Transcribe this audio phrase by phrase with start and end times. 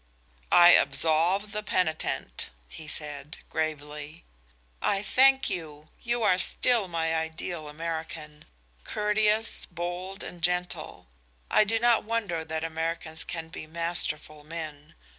[0.51, 4.25] "I absolve the penitent," he said, gravely.
[4.81, 5.89] "I thank you.
[6.01, 8.45] You are still my ideal American
[8.83, 11.05] courteous, bold and gentle.
[11.51, 14.95] I do not wonder that Americans can be masterful men.